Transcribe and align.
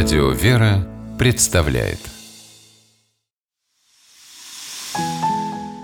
Радио 0.00 0.30
«Вера» 0.30 0.86
представляет 1.18 1.98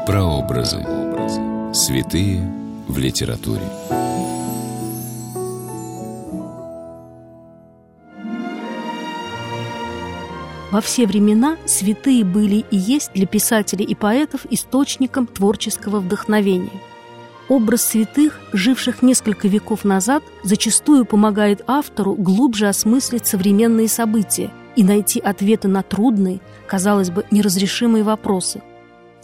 Прообразы. 0.06 0.79
Святые 1.75 2.40
в 2.87 2.96
литературе. 2.96 3.64
Во 10.71 10.81
все 10.81 11.08
времена 11.08 11.57
святые 11.67 12.25
были 12.25 12.64
и 12.71 12.76
есть 12.76 13.11
для 13.14 13.26
писателей 13.26 13.85
и 13.85 13.96
поэтов 13.96 14.46
источником 14.49 15.26
творческого 15.26 15.99
вдохновения. 15.99 16.71
Образ 17.48 17.82
святых, 17.82 18.40
живших 18.52 19.02
несколько 19.02 19.48
веков 19.48 19.84
назад, 19.84 20.22
зачастую 20.43 21.04
помогает 21.04 21.62
автору 21.66 22.14
глубже 22.14 22.68
осмыслить 22.68 23.26
современные 23.26 23.89
события 23.89 24.50
и 24.76 24.82
найти 24.82 25.21
ответы 25.21 25.68
на 25.68 25.82
трудные, 25.82 26.40
казалось 26.66 27.11
бы, 27.11 27.25
неразрешимые 27.30 28.02
вопросы. 28.02 28.62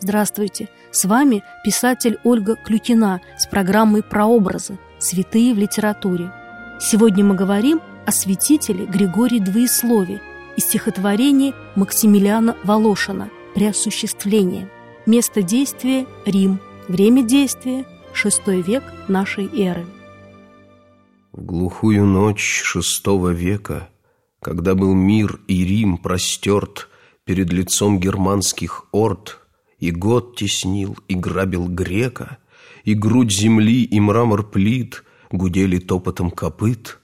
Здравствуйте! 0.00 0.68
С 0.90 1.04
вами 1.04 1.42
писатель 1.64 2.18
Ольга 2.24 2.56
Клюкина 2.56 3.20
с 3.38 3.46
программой 3.46 4.02
«Прообразы. 4.02 4.78
Святые 4.98 5.54
в 5.54 5.58
литературе». 5.58 6.32
Сегодня 6.80 7.24
мы 7.24 7.34
говорим 7.34 7.80
о 8.06 8.12
святителе 8.12 8.84
Григории 8.86 9.38
Двоеслове– 9.38 10.20
из 10.56 10.64
стихотворения 10.64 11.54
Максимилиана 11.74 12.56
Волошина 12.64 13.30
«Преосуществление». 13.54 14.68
Место 15.06 15.42
действия– 15.42 16.06
Рим. 16.26 16.60
Время 16.88 17.22
действия– 17.22 17.86
шестой 18.12 18.62
век 18.62 18.82
нашей 19.08 19.46
эры. 19.46 19.86
В 21.32 21.44
глухую 21.44 22.04
ночь 22.06 22.62
шестого 22.64 23.30
века, 23.30 23.88
когда 24.40 24.74
был 24.74 24.94
мир 24.94 25.40
и 25.46 25.64
Рим 25.64 25.98
простерт 25.98 26.88
перед 27.24 27.52
лицом 27.52 28.00
германских 28.00 28.86
орд, 28.92 29.38
и 29.78 29.90
год 29.90 30.36
теснил, 30.36 30.96
и 31.08 31.14
грабил 31.14 31.68
грека, 31.68 32.38
и 32.84 32.94
грудь 32.94 33.32
земли, 33.32 33.84
и 33.84 34.00
мрамор 34.00 34.42
плит 34.42 35.04
гудели 35.30 35.78
топотом 35.78 36.30
копыт, 36.30 36.98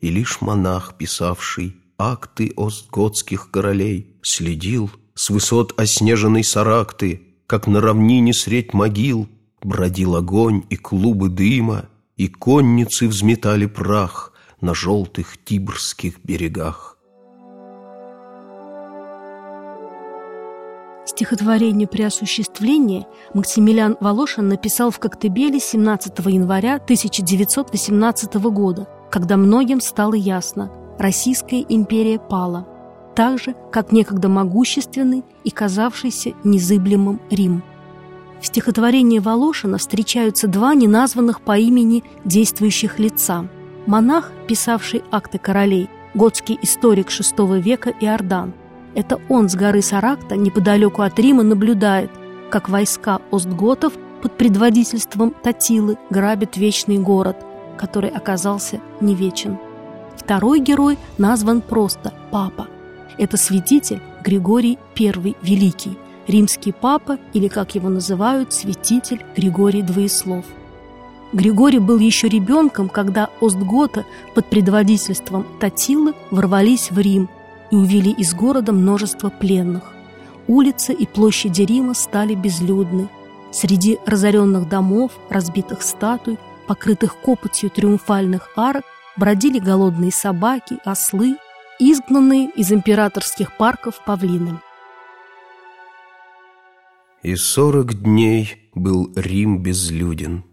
и 0.00 0.10
лишь 0.10 0.40
монах, 0.40 0.96
писавший 0.98 1.76
акты 1.98 2.52
остготских 2.56 3.50
королей, 3.50 4.16
Следил 4.22 4.90
с 5.14 5.30
высот 5.30 5.78
оснеженной 5.78 6.44
Саракты, 6.44 7.22
Как 7.46 7.66
на 7.66 7.80
равнине 7.80 8.32
средь 8.32 8.72
могил 8.72 9.28
Бродил 9.62 10.16
огонь 10.16 10.64
и 10.70 10.76
клубы 10.76 11.28
дыма, 11.28 11.86
И 12.16 12.28
конницы 12.28 13.08
взметали 13.08 13.66
прах 13.66 14.32
На 14.60 14.74
желтых 14.74 15.42
тибрских 15.44 16.18
берегах. 16.24 16.98
Стихотворение 21.04 21.88
при 21.88 22.02
осуществлении 22.02 23.06
Максимилиан 23.34 23.96
Волошин 24.00 24.48
написал 24.48 24.90
в 24.90 24.98
Коктебеле 24.98 25.58
17 25.58 26.18
января 26.26 26.76
1918 26.76 28.34
года, 28.34 28.88
когда 29.10 29.36
многим 29.36 29.80
стало 29.80 30.14
ясно– 30.14 30.70
Российская 30.98 31.64
империя 31.68 32.18
пала, 32.20 32.66
так 33.16 33.38
же, 33.40 33.56
как 33.72 33.92
некогда 33.92 34.28
могущественный 34.28 35.24
и 35.42 35.50
казавшийся 35.50 36.34
незыблемым 36.44 37.20
Рим. 37.30 37.62
В 38.42 38.46
стихотворении 38.46 39.20
Волошина 39.20 39.78
встречаются 39.78 40.48
два 40.48 40.74
неназванных 40.74 41.42
по 41.42 41.56
имени 41.56 42.02
действующих 42.24 42.98
лица. 42.98 43.46
Монах, 43.86 44.32
писавший 44.48 45.04
акты 45.12 45.38
королей, 45.38 45.88
готский 46.14 46.58
историк 46.60 47.08
VI 47.08 47.60
века 47.60 47.94
Иордан. 48.00 48.52
Это 48.96 49.20
он 49.28 49.48
с 49.48 49.54
горы 49.54 49.80
Саракта 49.80 50.36
неподалеку 50.36 51.02
от 51.02 51.20
Рима 51.20 51.44
наблюдает, 51.44 52.10
как 52.50 52.68
войска 52.68 53.20
остготов 53.30 53.92
под 54.22 54.36
предводительством 54.36 55.32
Татилы 55.42 55.96
грабят 56.10 56.56
вечный 56.56 56.98
город, 56.98 57.36
который 57.78 58.10
оказался 58.10 58.80
не 59.00 59.14
вечен. 59.14 59.56
Второй 60.16 60.58
герой 60.58 60.98
назван 61.16 61.60
просто 61.60 62.12
«Папа». 62.32 62.66
Это 63.18 63.36
святитель 63.36 64.00
Григорий 64.24 64.78
I 64.98 65.36
Великий, 65.42 65.96
римский 66.26 66.72
папа 66.72 67.18
или, 67.32 67.48
как 67.48 67.74
его 67.74 67.88
называют, 67.88 68.52
святитель 68.52 69.24
Григорий 69.36 69.82
Двоеслов. 69.82 70.44
Григорий 71.32 71.78
был 71.78 71.98
еще 71.98 72.28
ребенком, 72.28 72.88
когда 72.88 73.30
Остгота 73.40 74.04
под 74.34 74.46
предводительством 74.50 75.46
Татилы 75.60 76.14
ворвались 76.30 76.90
в 76.90 76.98
Рим 76.98 77.28
и 77.70 77.76
увели 77.76 78.10
из 78.10 78.34
города 78.34 78.72
множество 78.72 79.30
пленных. 79.30 79.92
Улицы 80.46 80.92
и 80.92 81.06
площади 81.06 81.62
Рима 81.62 81.94
стали 81.94 82.34
безлюдны. 82.34 83.08
Среди 83.50 83.98
разоренных 84.04 84.68
домов, 84.68 85.12
разбитых 85.30 85.82
статуй, 85.82 86.38
покрытых 86.66 87.16
копотью 87.16 87.70
триумфальных 87.70 88.50
арок, 88.56 88.84
бродили 89.16 89.58
голодные 89.58 90.12
собаки, 90.12 90.78
ослы, 90.84 91.36
изгнанные 91.78 92.50
из 92.50 92.72
императорских 92.72 93.56
парков 93.56 94.02
павлины. 94.04 94.60
И 97.22 97.36
сорок 97.36 97.94
дней 98.02 98.70
был 98.74 99.12
Рим 99.14 99.62
безлюден. 99.62 100.44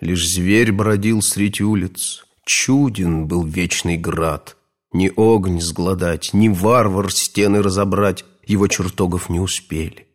Лишь 0.00 0.28
зверь 0.28 0.72
бродил 0.72 1.22
средь 1.22 1.60
улиц, 1.60 2.24
чуден 2.44 3.26
был 3.26 3.44
вечный 3.44 3.96
град. 3.96 4.56
Ни 4.92 5.10
огонь 5.16 5.60
сгладать, 5.60 6.34
ни 6.34 6.48
варвар 6.48 7.10
стены 7.10 7.62
разобрать 7.62 8.24
его 8.46 8.68
чертогов 8.68 9.28
не 9.28 9.40
успели. 9.40 10.06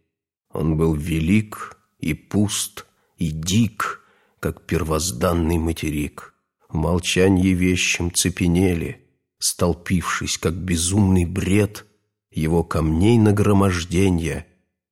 Он 0.53 0.77
был 0.77 0.93
велик 0.93 1.77
и 1.99 2.13
пуст, 2.13 2.85
и 3.17 3.31
дик, 3.31 4.01
как 4.39 4.65
первозданный 4.65 5.57
материк 5.57 6.33
в 6.69 6.75
молчании 6.75 7.49
вещем 7.49 8.13
цепенели, 8.13 9.05
Столпившись, 9.41 10.37
как 10.37 10.53
безумный 10.53 11.25
бред, 11.25 11.85
Его 12.29 12.63
камней 12.63 13.17
нагроможденья, 13.17 14.45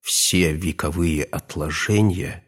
Все 0.07 0.53
вековые 0.53 1.25
отложения 1.25 2.41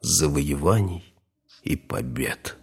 Завоеваний 0.00 1.14
и 1.62 1.76
побед. 1.76 2.56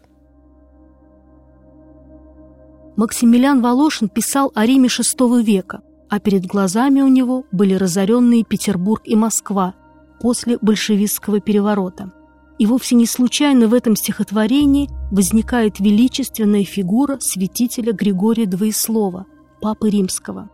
Максимилиан 2.97 3.61
Волошин 3.61 4.09
писал 4.09 4.51
о 4.55 4.65
Риме 4.65 4.87
VI 4.87 5.43
века, 5.43 5.83
а 6.09 6.19
перед 6.19 6.47
глазами 6.47 7.01
у 7.01 7.07
него 7.07 7.45
были 7.51 7.75
разоренные 7.75 8.43
Петербург 8.43 9.03
и 9.05 9.15
Москва 9.15 9.75
после 10.19 10.57
большевистского 10.59 11.39
переворота– 11.39 12.11
и 12.57 12.65
вовсе 12.65 12.95
не 12.95 13.05
случайно 13.05 13.67
в 13.67 13.73
этом 13.75 13.95
стихотворении 13.95 14.89
возникает 15.11 15.79
величественная 15.79 16.65
фигура 16.65 17.17
святителя 17.21 17.93
Григория 17.93 18.47
Двоеслова, 18.47 19.27
папы 19.61 19.91
римского. 19.91 20.49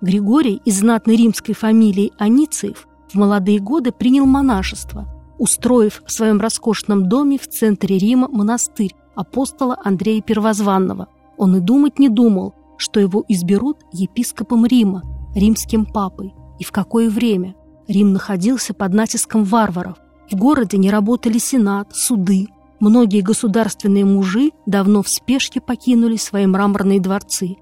Григорий 0.00 0.62
из 0.64 0.78
знатной 0.78 1.16
римской 1.16 1.54
фамилии 1.54 2.12
Анициев 2.16 2.86
в 3.14 3.18
молодые 3.18 3.60
годы 3.60 3.92
принял 3.92 4.26
монашество, 4.26 5.06
устроив 5.38 6.02
в 6.04 6.12
своем 6.12 6.40
роскошном 6.40 7.08
доме 7.08 7.38
в 7.38 7.48
центре 7.48 7.96
Рима 7.96 8.28
монастырь 8.28 8.94
апостола 9.14 9.78
Андрея 9.84 10.20
Первозванного. 10.20 11.08
Он 11.36 11.56
и 11.56 11.60
думать 11.60 11.98
не 11.98 12.08
думал, 12.08 12.54
что 12.76 13.00
его 13.00 13.24
изберут 13.28 13.78
епископом 13.92 14.66
Рима, 14.66 15.02
римским 15.34 15.86
папой. 15.86 16.34
И 16.58 16.64
в 16.64 16.72
какое 16.72 17.08
время? 17.08 17.54
Рим 17.86 18.12
находился 18.12 18.74
под 18.74 18.94
натиском 18.94 19.44
варваров. 19.44 19.96
В 20.30 20.36
городе 20.36 20.76
не 20.78 20.90
работали 20.90 21.38
сенат, 21.38 21.94
суды. 21.94 22.48
Многие 22.80 23.20
государственные 23.20 24.04
мужи 24.04 24.50
давно 24.66 25.02
в 25.02 25.08
спешке 25.08 25.60
покинули 25.60 26.16
свои 26.16 26.46
мраморные 26.46 27.00
дворцы. 27.00 27.56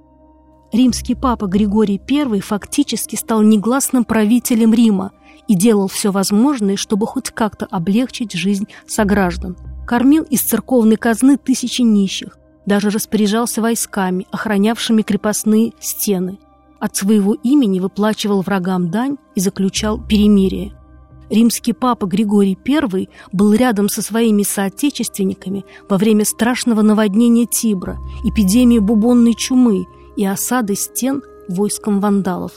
Римский 0.73 1.15
папа 1.15 1.47
Григорий 1.47 2.01
I 2.11 2.41
фактически 2.41 3.17
стал 3.17 3.43
негласным 3.43 4.05
правителем 4.05 4.73
Рима 4.73 5.13
и 5.53 5.55
делал 5.55 5.87
все 5.87 6.11
возможное, 6.11 6.77
чтобы 6.77 7.07
хоть 7.07 7.29
как-то 7.31 7.67
облегчить 7.67 8.33
жизнь 8.33 8.69
сограждан. 8.87 9.55
Кормил 9.87 10.23
из 10.23 10.41
церковной 10.41 10.97
казны 10.97 11.37
тысячи 11.37 11.83
нищих, 11.83 12.39
даже 12.65 12.89
распоряжался 12.89 13.61
войсками, 13.61 14.27
охранявшими 14.31 15.03
крепостные 15.03 15.73
стены. 15.79 16.39
От 16.81 16.97
своего 16.97 17.35
имени 17.35 17.81
выплачивал 17.81 18.41
врагам 18.41 18.91
дань 18.91 19.19
и 19.35 19.41
заключал 19.41 20.03
перемирие– 20.03 20.73
Римский 21.29 21.73
папа 21.73 22.05
Григорий 22.05 22.59
I 22.67 23.09
был 23.33 23.55
рядом 23.55 23.89
со 23.89 24.03
своими 24.03 24.43
соотечественниками 24.43 25.65
во 25.89 25.97
время 25.97 26.27
страшного 26.27 26.83
наводнения 26.83 27.47
Тибра, 27.47 27.97
эпидемии 28.25 28.79
бубонной 28.79 29.35
чумы 29.35 29.87
и 30.17 30.27
осады 30.27 30.75
стен 30.75 31.23
войском 31.49 32.01
вандалов. 32.01 32.53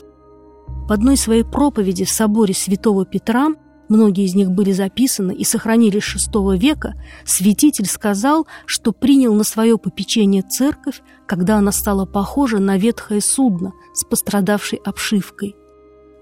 В 0.88 0.92
одной 0.92 1.18
своей 1.18 1.44
проповеди 1.44 2.06
в 2.06 2.12
соборе 2.12 2.54
святого 2.54 3.08
Петра 3.08 3.50
многие 3.90 4.26
из 4.26 4.36
них 4.36 4.52
были 4.52 4.72
записаны 4.72 5.34
и 5.34 5.44
сохранились 5.44 6.04
VI 6.04 6.58
века, 6.60 6.94
святитель 7.26 7.88
сказал, 7.88 8.46
что 8.68 8.92
принял 8.92 9.34
на 9.34 9.44
свое 9.44 9.80
попечение 9.80 10.44
церковь, 10.44 11.02
когда 11.26 11.58
она 11.58 11.72
стала 11.72 12.06
похожа 12.06 12.60
на 12.60 12.78
ветхое 12.78 13.20
судно 13.20 13.74
с 13.94 14.04
пострадавшей 14.04 14.80
обшивкой. 14.86 15.56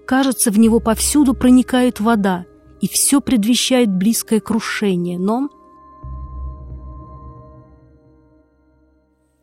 Кажется, 0.08 0.50
в 0.50 0.58
него 0.58 0.80
повсюду 0.80 1.34
проникает 1.34 2.00
вода, 2.00 2.46
и 2.80 2.88
все 2.88 3.20
предвещает 3.20 3.90
близкое 3.90 4.40
крушение, 4.40 5.20
но... 5.20 5.50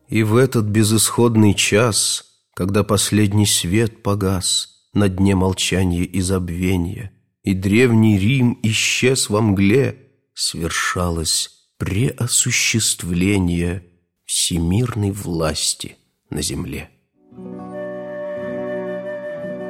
И 0.07 0.23
в 0.23 0.35
этот 0.35 0.65
безысходный 0.65 1.53
час, 1.53 2.25
когда 2.55 2.83
последний 2.83 3.45
свет 3.45 4.01
погас 4.01 4.80
на 4.93 5.09
дне 5.09 5.35
молчания 5.35 6.03
и 6.03 6.21
забвения, 6.21 7.11
и 7.43 7.53
древний 7.53 8.17
Рим 8.17 8.59
исчез 8.63 9.29
во 9.29 9.41
мгле, 9.41 9.97
свершалось 10.33 11.49
преосуществление 11.77 13.83
всемирной 14.25 15.11
власти 15.11 15.97
на 16.29 16.41
земле. 16.41 16.89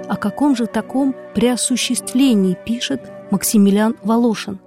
О 0.07 0.18
каком 0.18 0.57
же 0.57 0.65
таком 0.65 1.15
преосуществлении 1.33 2.57
пишет 2.65 3.09
Максимилиан 3.31 3.95
Волошин? 4.03 4.59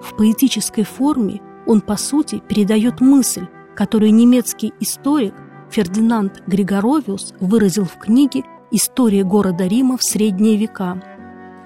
В 0.00 0.16
поэтической 0.16 0.84
форме 0.84 1.40
он, 1.66 1.80
по 1.80 1.96
сути, 1.96 2.40
передает 2.48 3.00
мысль, 3.00 3.46
которую 3.74 4.14
немецкий 4.14 4.72
историк 4.78 5.34
Фердинанд 5.70 6.42
Григоровиус 6.46 7.34
выразил 7.40 7.84
в 7.84 7.98
книге 7.98 8.44
«История 8.76 9.22
города 9.22 9.68
Рима 9.68 9.96
в 9.96 10.02
средние 10.02 10.56
века». 10.56 11.00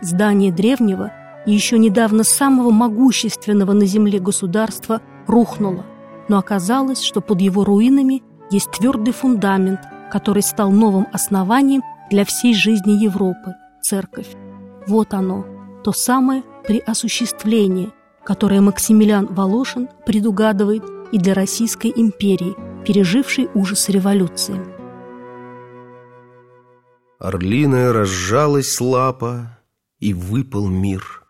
Здание 0.02 0.52
древнего 0.52 1.10
и 1.46 1.54
еще 1.54 1.78
недавно 1.78 2.22
самого 2.22 2.70
могущественного 2.70 3.72
на 3.72 3.86
земле 3.86 4.18
государства 4.18 5.00
рухнуло, 5.26 5.86
но 6.28 6.36
оказалось, 6.36 7.00
что 7.00 7.22
под 7.22 7.40
его 7.40 7.64
руинами 7.64 8.22
есть 8.50 8.70
твердый 8.72 9.14
фундамент, 9.14 9.80
который 10.12 10.42
стал 10.42 10.70
новым 10.70 11.06
основанием 11.10 11.82
для 12.10 12.26
всей 12.26 12.52
жизни 12.52 13.02
Европы– 13.02 13.54
церковь. 13.80 14.28
Вот 14.86 15.14
оно, 15.14 15.46
то 15.82 15.92
самое 15.92 16.42
преосуществление, 16.66 17.88
которое 18.22 18.60
Максимилиан 18.60 19.28
Волошин 19.30 19.88
предугадывает 20.04 20.84
и 21.10 21.18
для 21.18 21.32
Российской 21.32 21.90
империи, 21.96 22.54
пережившей 22.84 23.48
ужас 23.54 23.88
революции. 23.88 24.77
Орлиная 27.18 27.92
разжалась 27.92 28.80
лапа, 28.80 29.58
и 29.98 30.12
выпал 30.14 30.68
мир, 30.68 31.24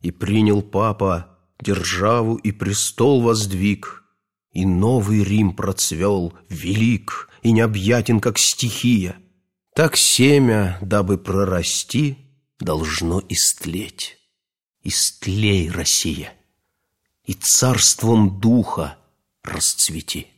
и 0.00 0.10
принял 0.10 0.62
папа 0.62 1.38
державу 1.60 2.36
и 2.36 2.52
престол 2.52 3.22
воздвиг, 3.22 4.04
и 4.52 4.64
новый 4.64 5.22
Рим 5.22 5.54
процвел, 5.54 6.32
велик 6.48 7.28
и 7.42 7.52
необъятен, 7.52 8.20
как 8.20 8.38
стихия. 8.38 9.16
Так 9.74 9.96
семя, 9.96 10.78
дабы 10.80 11.18
прорасти, 11.18 12.16
должно 12.60 13.22
истлеть. 13.28 14.16
Истлей, 14.82 15.70
Россия, 15.70 16.34
и 17.24 17.32
царством 17.34 18.40
духа 18.40 18.98
расцвети. 19.42 20.33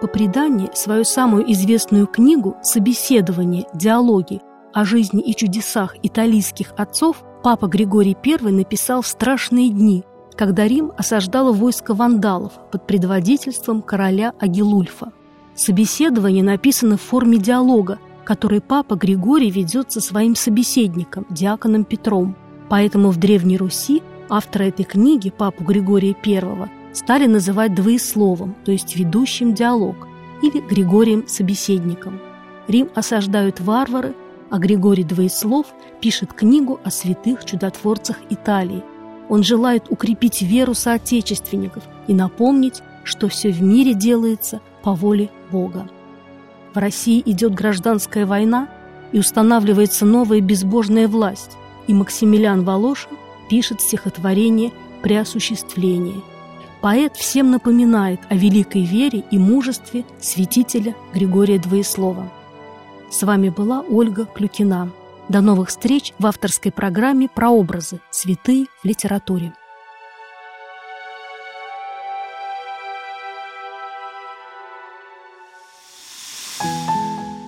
По 0.00 0.06
преданию, 0.06 0.70
свою 0.74 1.02
самую 1.02 1.50
известную 1.52 2.06
книгу 2.06 2.56
«Собеседование. 2.62 3.66
Диалоги 3.74 4.40
о 4.72 4.84
жизни 4.84 5.20
и 5.20 5.34
чудесах 5.34 5.96
италийских 6.04 6.72
отцов» 6.76 7.24
папа 7.42 7.66
Григорий 7.66 8.16
I 8.24 8.52
написал 8.52 9.02
в 9.02 9.08
страшные 9.08 9.70
дни, 9.70 10.04
когда 10.36 10.68
Рим 10.68 10.92
осаждало 10.96 11.52
войско 11.52 11.94
вандалов 11.94 12.52
под 12.70 12.86
предводительством 12.86 13.82
короля 13.82 14.34
Агилульфа. 14.38 15.12
Собеседование 15.56 16.44
написано 16.44 16.96
в 16.96 17.02
форме 17.02 17.38
диалога, 17.38 17.98
который 18.24 18.60
папа 18.60 18.94
Григорий 18.94 19.50
ведет 19.50 19.90
со 19.90 20.00
своим 20.00 20.36
собеседником, 20.36 21.26
диаконом 21.28 21.84
Петром. 21.84 22.36
Поэтому 22.68 23.10
в 23.10 23.16
Древней 23.16 23.56
Руси 23.56 24.02
автора 24.30 24.64
этой 24.64 24.84
книги, 24.84 25.30
папу 25.30 25.64
Григория 25.64 26.14
I, 26.24 26.68
стали 26.98 27.26
называть 27.26 27.74
двоесловом, 27.74 28.56
то 28.64 28.72
есть 28.72 28.96
ведущим 28.96 29.54
диалог, 29.54 30.08
или 30.42 30.60
Григорием-собеседником. 30.60 32.20
Рим 32.66 32.90
осаждают 32.94 33.60
варвары, 33.60 34.14
а 34.50 34.58
Григорий 34.58 35.04
Двоеслов 35.04 35.66
пишет 36.00 36.32
книгу 36.32 36.80
о 36.82 36.90
святых 36.90 37.44
чудотворцах 37.44 38.16
Италии. 38.30 38.82
Он 39.28 39.44
желает 39.44 39.84
укрепить 39.90 40.42
веру 40.42 40.74
соотечественников 40.74 41.84
и 42.08 42.14
напомнить, 42.14 42.82
что 43.04 43.28
все 43.28 43.50
в 43.50 43.62
мире 43.62 43.94
делается 43.94 44.60
по 44.82 44.94
воле 44.94 45.30
Бога. 45.52 45.88
В 46.74 46.78
России 46.78 47.22
идет 47.24 47.54
гражданская 47.54 48.26
война 48.26 48.68
и 49.12 49.20
устанавливается 49.20 50.04
новая 50.04 50.40
безбожная 50.40 51.06
власть, 51.06 51.56
и 51.86 51.94
Максимилиан 51.94 52.64
Волошин 52.64 53.12
пишет 53.48 53.80
стихотворение 53.80 54.72
«Преосуществление», 55.02 56.22
Поэт 56.80 57.16
всем 57.16 57.50
напоминает 57.50 58.20
о 58.28 58.36
великой 58.36 58.84
вере 58.84 59.24
и 59.30 59.38
мужестве 59.38 60.04
святителя 60.20 60.94
Григория 61.12 61.58
Двоеслова. 61.58 62.30
С 63.10 63.22
вами 63.24 63.48
была 63.48 63.80
Ольга 63.80 64.26
Клюкина. 64.26 64.90
До 65.28 65.40
новых 65.40 65.70
встреч 65.70 66.14
в 66.18 66.26
авторской 66.26 66.70
программе 66.70 67.28
«Прообразы. 67.28 68.00
Святые 68.10 68.66
в 68.82 68.84
литературе». 68.86 69.52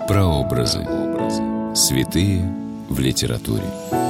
Прообразы. 0.08 0.84
Святые 1.76 2.42
в 2.88 2.98
литературе. 2.98 4.09